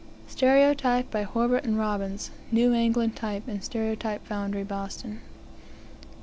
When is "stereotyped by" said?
0.27-1.21